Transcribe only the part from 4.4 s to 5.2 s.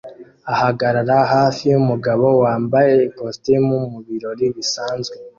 bisanzwe